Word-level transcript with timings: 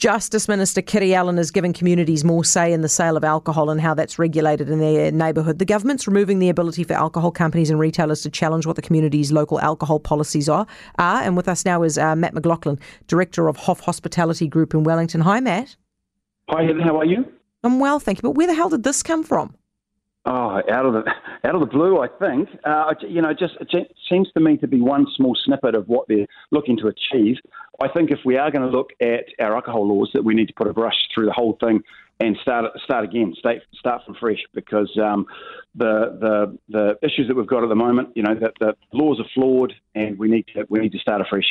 Justice 0.00 0.48
Minister 0.48 0.80
Kiri 0.80 1.12
Allen 1.12 1.36
is 1.36 1.50
giving 1.50 1.74
communities 1.74 2.24
more 2.24 2.42
say 2.42 2.72
in 2.72 2.80
the 2.80 2.88
sale 2.88 3.18
of 3.18 3.22
alcohol 3.22 3.68
and 3.68 3.78
how 3.78 3.92
that's 3.92 4.18
regulated 4.18 4.70
in 4.70 4.78
their 4.78 5.12
neighbourhood. 5.12 5.58
The 5.58 5.66
government's 5.66 6.08
removing 6.08 6.38
the 6.38 6.48
ability 6.48 6.84
for 6.84 6.94
alcohol 6.94 7.30
companies 7.30 7.68
and 7.68 7.78
retailers 7.78 8.22
to 8.22 8.30
challenge 8.30 8.64
what 8.64 8.76
the 8.76 8.82
community's 8.82 9.30
local 9.30 9.60
alcohol 9.60 10.00
policies 10.00 10.48
are. 10.48 10.66
are. 10.98 11.20
And 11.20 11.36
with 11.36 11.48
us 11.48 11.66
now 11.66 11.82
is 11.82 11.98
uh, 11.98 12.16
Matt 12.16 12.32
McLaughlin, 12.32 12.78
Director 13.08 13.46
of 13.46 13.58
Hoff 13.58 13.80
Hospitality 13.80 14.48
Group 14.48 14.72
in 14.72 14.84
Wellington. 14.84 15.20
Hi, 15.20 15.38
Matt. 15.38 15.76
Hi, 16.48 16.62
Heather. 16.62 16.80
How 16.80 16.98
are 16.98 17.04
you? 17.04 17.30
I'm 17.62 17.78
well, 17.78 18.00
thank 18.00 18.20
you. 18.20 18.22
But 18.22 18.36
where 18.36 18.46
the 18.46 18.54
hell 18.54 18.70
did 18.70 18.84
this 18.84 19.02
come 19.02 19.22
from? 19.22 19.54
Oh, 20.26 20.60
out 20.70 20.84
of 20.84 20.92
the 20.92 21.10
out 21.44 21.54
of 21.54 21.60
the 21.60 21.66
blue, 21.66 22.00
I 22.00 22.08
think. 22.08 22.48
Uh, 22.64 22.94
you 23.08 23.22
know, 23.22 23.32
just 23.32 23.54
it 23.60 23.96
seems 24.08 24.30
to 24.32 24.40
me 24.40 24.56
to 24.58 24.68
be 24.68 24.80
one 24.80 25.06
small 25.16 25.34
snippet 25.44 25.74
of 25.74 25.88
what 25.88 26.08
they're 26.08 26.26
looking 26.50 26.76
to 26.78 26.88
achieve. 26.88 27.36
I 27.82 27.88
think 27.88 28.10
if 28.10 28.18
we 28.24 28.36
are 28.36 28.50
going 28.50 28.70
to 28.70 28.76
look 28.76 28.90
at 29.00 29.24
our 29.38 29.54
alcohol 29.54 29.88
laws, 29.88 30.10
that 30.12 30.22
we 30.22 30.34
need 30.34 30.48
to 30.48 30.54
put 30.54 30.66
a 30.66 30.74
brush 30.74 30.96
through 31.14 31.26
the 31.26 31.32
whole 31.32 31.56
thing 31.60 31.80
and 32.20 32.36
start 32.42 32.66
start 32.84 33.04
again, 33.04 33.34
start 33.38 33.58
start 33.78 34.02
from 34.04 34.14
fresh, 34.16 34.40
because 34.54 34.90
um, 35.02 35.24
the 35.74 36.18
the 36.20 36.58
the 36.68 36.98
issues 37.02 37.26
that 37.28 37.34
we've 37.34 37.46
got 37.46 37.62
at 37.62 37.70
the 37.70 37.74
moment, 37.74 38.10
you 38.14 38.22
know, 38.22 38.34
that 38.34 38.52
the 38.60 38.74
laws 38.92 39.18
are 39.20 39.28
flawed, 39.34 39.72
and 39.94 40.18
we 40.18 40.28
need 40.28 40.46
to 40.54 40.66
we 40.68 40.80
need 40.80 40.92
to 40.92 40.98
start 40.98 41.22
afresh. 41.22 41.46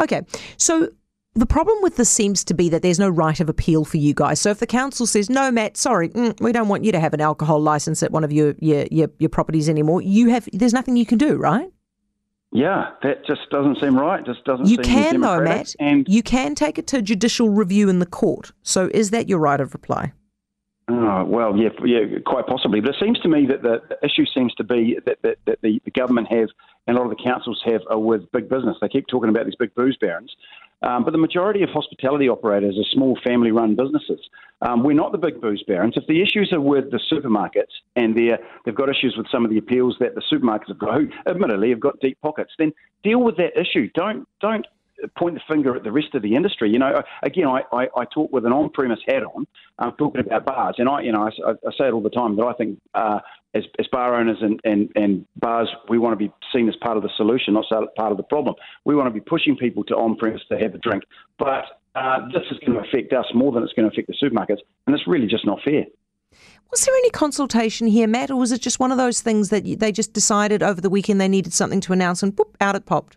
Okay, 0.00 0.22
so 0.56 0.88
the 1.34 1.46
problem 1.46 1.78
with 1.82 1.96
this 1.96 2.10
seems 2.10 2.42
to 2.44 2.54
be 2.54 2.68
that 2.70 2.82
there's 2.82 2.98
no 2.98 3.08
right 3.08 3.38
of 3.38 3.48
appeal 3.48 3.84
for 3.84 3.98
you 3.98 4.14
guys. 4.14 4.40
So 4.40 4.50
if 4.50 4.58
the 4.58 4.66
council 4.66 5.06
says, 5.06 5.30
no, 5.30 5.50
Matt, 5.50 5.76
sorry, 5.76 6.08
mm, 6.08 6.40
we 6.40 6.52
don't 6.52 6.68
want 6.68 6.84
you 6.84 6.92
to 6.92 7.00
have 7.00 7.14
an 7.14 7.20
alcohol 7.20 7.60
license 7.60 8.02
at 8.02 8.10
one 8.10 8.24
of 8.24 8.32
your, 8.32 8.54
your, 8.58 8.86
your, 8.90 9.08
your 9.18 9.28
properties 9.28 9.68
anymore, 9.68 10.02
you 10.02 10.28
have 10.30 10.48
there's 10.52 10.72
nothing 10.72 10.96
you 10.96 11.06
can 11.06 11.18
do, 11.18 11.36
right? 11.36 11.70
Yeah, 12.52 12.90
that 13.04 13.24
just 13.24 13.48
doesn't 13.50 13.78
seem 13.80 13.96
right. 13.96 14.26
Just 14.26 14.44
doesn't. 14.44 14.66
You 14.66 14.78
can 14.78 15.20
though, 15.20 15.40
Matt. 15.40 15.76
And 15.78 16.04
you 16.08 16.22
can 16.22 16.56
take 16.56 16.78
it 16.78 16.88
to 16.88 17.00
judicial 17.00 17.48
review 17.48 17.88
in 17.88 18.00
the 18.00 18.06
court. 18.06 18.50
So 18.62 18.90
is 18.92 19.10
that 19.10 19.28
your 19.28 19.38
right 19.38 19.60
of 19.60 19.72
reply? 19.72 20.12
Oh, 20.88 21.24
well, 21.24 21.56
yeah, 21.56 21.68
yeah, 21.84 22.18
quite 22.26 22.48
possibly. 22.48 22.80
But 22.80 22.90
it 22.90 22.96
seems 23.00 23.20
to 23.20 23.28
me 23.28 23.46
that 23.46 23.62
the 23.62 23.80
issue 24.02 24.24
seems 24.34 24.52
to 24.56 24.64
be 24.64 24.98
that, 25.06 25.18
that, 25.22 25.36
that 25.46 25.60
the, 25.62 25.80
the 25.84 25.92
government 25.92 26.26
have 26.32 26.48
and 26.88 26.96
a 26.96 27.00
lot 27.00 27.10
of 27.10 27.16
the 27.16 27.22
councils 27.22 27.62
have 27.64 27.82
are 27.88 27.98
with 27.98 28.30
big 28.32 28.48
business. 28.48 28.76
They 28.80 28.88
keep 28.88 29.06
talking 29.06 29.28
about 29.28 29.44
these 29.44 29.54
big 29.54 29.72
booze 29.76 29.96
barons, 30.00 30.34
um, 30.82 31.04
but 31.04 31.12
the 31.12 31.18
majority 31.18 31.62
of 31.62 31.70
hospitality 31.70 32.28
operators 32.28 32.76
are 32.78 32.84
small 32.92 33.18
family 33.24 33.50
run 33.50 33.76
businesses. 33.76 34.20
Um, 34.62 34.82
we're 34.82 34.92
not 34.92 35.12
the 35.12 35.18
big 35.18 35.40
booze 35.40 35.62
barons. 35.66 35.94
If 35.96 36.06
the 36.06 36.22
issues 36.22 36.52
are 36.52 36.60
with 36.60 36.90
the 36.90 37.00
supermarkets 37.10 37.72
and 37.96 38.16
they've 38.16 38.74
got 38.74 38.88
issues 38.88 39.14
with 39.16 39.26
some 39.30 39.44
of 39.44 39.50
the 39.50 39.58
appeals 39.58 39.96
that 40.00 40.14
the 40.14 40.22
supermarkets 40.32 40.68
have 40.68 40.78
got, 40.78 40.94
who 40.94 41.08
admittedly 41.26 41.70
have 41.70 41.80
got 41.80 41.98
deep 42.00 42.18
pockets, 42.20 42.52
then 42.58 42.72
deal 43.02 43.22
with 43.22 43.36
that 43.36 43.58
issue. 43.58 43.88
Don't 43.94 44.26
don't 44.40 44.66
point 45.16 45.34
the 45.34 45.40
finger 45.48 45.74
at 45.74 45.82
the 45.82 45.92
rest 45.92 46.14
of 46.14 46.22
the 46.22 46.34
industry. 46.34 46.70
You 46.70 46.78
know, 46.78 47.02
again, 47.22 47.46
I, 47.46 47.62
I, 47.72 47.88
I 47.96 48.04
talk 48.12 48.32
with 48.32 48.44
an 48.44 48.52
on-premise 48.52 49.00
hat 49.06 49.22
on, 49.22 49.46
um, 49.78 49.94
talking 49.96 50.20
about 50.20 50.44
bars, 50.44 50.74
and 50.78 50.88
I, 50.88 51.00
you 51.00 51.12
know, 51.12 51.22
I, 51.22 51.50
I 51.50 51.70
say 51.78 51.88
it 51.88 51.92
all 51.92 52.02
the 52.02 52.10
time 52.10 52.36
that 52.36 52.44
I 52.44 52.52
think 52.52 52.78
uh, 52.94 53.20
as, 53.54 53.64
as 53.78 53.86
bar 53.88 54.14
owners 54.14 54.38
and, 54.40 54.60
and, 54.64 54.90
and 54.94 55.26
bars, 55.36 55.68
we 55.88 55.98
want 55.98 56.18
to 56.18 56.28
be 56.28 56.32
seen 56.52 56.68
as 56.68 56.76
part 56.76 56.96
of 56.96 57.02
the 57.02 57.10
solution, 57.16 57.54
not 57.54 57.66
part 57.96 58.12
of 58.12 58.16
the 58.16 58.22
problem. 58.22 58.54
We 58.84 58.94
want 58.94 59.06
to 59.08 59.12
be 59.12 59.20
pushing 59.20 59.56
people 59.56 59.84
to 59.84 59.94
on-premise 59.94 60.42
to 60.50 60.58
have 60.58 60.74
a 60.74 60.78
drink, 60.78 61.04
but 61.38 61.64
uh, 61.94 62.28
this 62.32 62.44
is 62.50 62.58
going 62.64 62.80
to 62.80 62.88
affect 62.88 63.12
us 63.12 63.26
more 63.34 63.52
than 63.52 63.62
it's 63.62 63.72
going 63.72 63.90
to 63.90 63.92
affect 63.92 64.08
the 64.08 64.14
supermarkets, 64.14 64.60
and 64.86 64.94
it's 64.94 65.06
really 65.06 65.26
just 65.26 65.44
not 65.44 65.60
fair. 65.64 65.84
Was 66.70 66.84
there 66.84 66.94
any 66.94 67.10
consultation 67.10 67.88
here, 67.88 68.06
Matt, 68.06 68.30
or 68.30 68.36
was 68.36 68.52
it 68.52 68.60
just 68.60 68.78
one 68.78 68.92
of 68.92 68.98
those 68.98 69.20
things 69.20 69.48
that 69.48 69.64
they 69.80 69.90
just 69.90 70.12
decided 70.12 70.62
over 70.62 70.80
the 70.80 70.90
weekend 70.90 71.20
they 71.20 71.26
needed 71.26 71.52
something 71.52 71.80
to 71.80 71.92
announce 71.92 72.22
and 72.22 72.34
boop, 72.34 72.54
out 72.60 72.76
it 72.76 72.86
popped? 72.86 73.16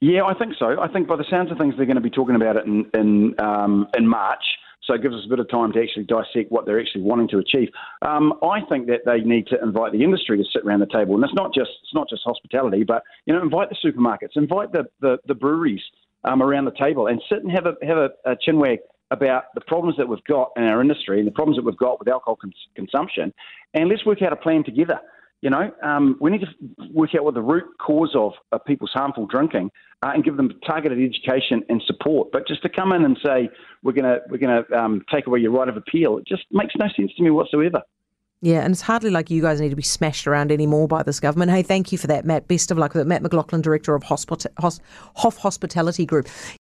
Yeah, 0.00 0.24
I 0.24 0.34
think 0.34 0.54
so. 0.58 0.80
I 0.80 0.88
think 0.88 1.08
by 1.08 1.16
the 1.16 1.24
sounds 1.30 1.50
of 1.50 1.58
things, 1.58 1.74
they're 1.76 1.86
going 1.86 1.96
to 1.96 2.02
be 2.02 2.10
talking 2.10 2.34
about 2.34 2.56
it 2.56 2.66
in 2.66 2.90
in, 2.92 3.34
um, 3.40 3.86
in 3.96 4.06
March. 4.06 4.44
So 4.84 4.94
it 4.94 5.02
gives 5.02 5.14
us 5.14 5.22
a 5.26 5.28
bit 5.28 5.38
of 5.38 5.48
time 5.50 5.72
to 5.72 5.82
actually 5.82 6.04
dissect 6.04 6.50
what 6.50 6.64
they're 6.64 6.80
actually 6.80 7.02
wanting 7.02 7.28
to 7.28 7.38
achieve. 7.38 7.68
Um, 8.02 8.34
I 8.42 8.60
think 8.68 8.86
that 8.86 9.00
they 9.04 9.20
need 9.20 9.46
to 9.48 9.62
invite 9.62 9.92
the 9.92 10.02
industry 10.02 10.38
to 10.38 10.44
sit 10.52 10.62
around 10.64 10.80
the 10.80 10.86
table, 10.86 11.14
and 11.14 11.24
it's 11.24 11.34
not 11.34 11.54
just 11.54 11.70
it's 11.82 11.94
not 11.94 12.08
just 12.08 12.22
hospitality, 12.24 12.84
but 12.84 13.02
you 13.26 13.34
know, 13.34 13.42
invite 13.42 13.68
the 13.68 13.76
supermarkets, 13.84 14.36
invite 14.36 14.72
the 14.72 14.84
the, 15.00 15.18
the 15.26 15.34
breweries 15.34 15.82
um, 16.24 16.42
around 16.42 16.64
the 16.64 16.72
table, 16.72 17.06
and 17.08 17.20
sit 17.28 17.42
and 17.42 17.52
have 17.52 17.66
a 17.66 17.74
have 17.86 17.98
a, 17.98 18.10
a 18.24 18.36
chinwag 18.36 18.78
about 19.10 19.44
the 19.54 19.60
problems 19.62 19.96
that 19.98 20.08
we've 20.08 20.24
got 20.24 20.50
in 20.56 20.62
our 20.64 20.80
industry 20.80 21.18
and 21.18 21.26
the 21.26 21.32
problems 21.32 21.56
that 21.56 21.64
we've 21.64 21.76
got 21.76 21.98
with 21.98 22.08
alcohol 22.08 22.36
cons- 22.36 22.68
consumption, 22.74 23.32
and 23.74 23.88
let's 23.88 24.06
work 24.06 24.22
out 24.22 24.32
a 24.32 24.36
plan 24.36 24.64
together. 24.64 25.00
You 25.42 25.50
know, 25.50 25.70
um, 25.82 26.18
we 26.20 26.30
need 26.30 26.42
to 26.42 26.90
work 26.92 27.14
out 27.16 27.24
what 27.24 27.34
the 27.34 27.40
root 27.40 27.64
cause 27.78 28.12
of, 28.14 28.32
of 28.52 28.62
people's 28.66 28.90
harmful 28.92 29.26
drinking 29.26 29.70
uh, 30.02 30.10
and 30.14 30.22
give 30.22 30.36
them 30.36 30.50
targeted 30.66 30.98
education 30.98 31.62
and 31.68 31.82
support. 31.86 32.28
But 32.30 32.46
just 32.46 32.62
to 32.62 32.68
come 32.68 32.92
in 32.92 33.04
and 33.04 33.18
say 33.24 33.48
we're 33.82 33.92
going 33.92 34.04
to 34.04 34.20
we're 34.28 34.38
going 34.38 34.64
to 34.64 34.78
um, 34.78 35.02
take 35.12 35.26
away 35.26 35.38
your 35.40 35.52
right 35.52 35.68
of 35.68 35.76
appeal, 35.76 36.18
it 36.18 36.26
just 36.26 36.44
makes 36.50 36.74
no 36.78 36.86
sense 36.94 37.12
to 37.16 37.22
me 37.22 37.30
whatsoever. 37.30 37.82
Yeah, 38.42 38.60
and 38.60 38.72
it's 38.72 38.80
hardly 38.80 39.10
like 39.10 39.30
you 39.30 39.42
guys 39.42 39.60
need 39.60 39.68
to 39.68 39.76
be 39.76 39.82
smashed 39.82 40.26
around 40.26 40.50
anymore 40.50 40.88
by 40.88 41.02
this 41.02 41.20
government. 41.20 41.50
Hey, 41.50 41.62
thank 41.62 41.92
you 41.92 41.98
for 41.98 42.06
that, 42.06 42.24
Matt. 42.24 42.48
Best 42.48 42.70
of 42.70 42.78
luck 42.78 42.94
with 42.94 43.02
it. 43.02 43.06
Matt 43.06 43.20
McLaughlin, 43.20 43.60
Director 43.60 43.94
of 43.94 44.02
Hospita- 44.02 44.80
Hoff 45.16 45.36
Hospitality 45.36 46.06
Group. 46.06 46.26